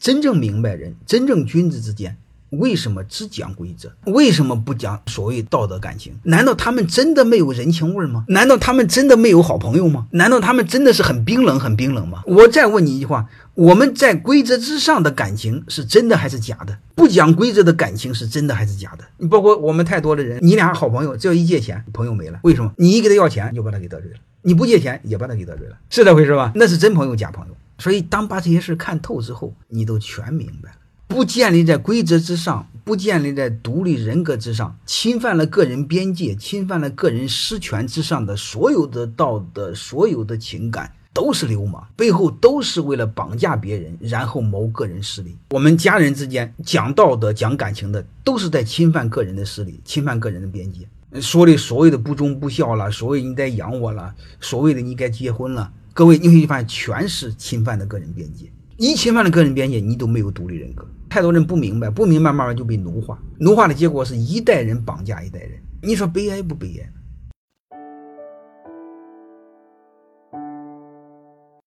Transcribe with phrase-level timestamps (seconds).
[0.00, 2.16] 真正明白人、真正君子之间。
[2.48, 3.92] 为什么只讲规则？
[4.06, 6.14] 为什么不讲所谓道德感情？
[6.24, 8.24] 难道他们真的没有人情味吗？
[8.28, 10.06] 难道他们真的没有好朋友吗？
[10.12, 12.22] 难道他们真的是很冰冷、很冰冷吗？
[12.26, 16.78] 我再问你一句话：我们在规则之上的感情是真的还是假的？
[16.94, 19.04] 不讲规则的感情是真的还是假的？
[19.18, 22.40] 你包括我们太多的人，你俩好朋友，只要一借钱，朋友没了。
[22.42, 22.72] 为什么？
[22.78, 26.50] 你一给他要钱，就把他给得罪了；你不借钱，也把他给得罪了，是这回事吧？
[26.56, 27.54] 那是真朋友假朋友。
[27.80, 30.76] 所以，当把这些事看透之后，你都全明白了。
[31.08, 45.36] 不建立在规则之上，不建立在独立人格之上，侵犯了个人边界，侵犯了个人私权之上的所有的道德、所有的情感，都是流氓，背后都是为了绑架别人，然后谋个人私利。
[45.50, 50.86] 我们家人之间讲道德、讲感情的，都是在侵犯个人的私利，侵犯个人的边界。
[51.20, 58.50] 说的所谓的不忠不孝了，所谓你得养我了，所谓的你该结婚了，各位你会发现，全是侵犯的个人边界。
[58.78, 60.82] 一侵犯了个人边界，你都没有独立人格。
[61.10, 63.22] 太多人不明白，不明白，慢慢就被奴化。
[63.38, 65.60] 奴化的结果是一代人绑架一代人。
[65.82, 66.90] 你说悲哀不悲哀？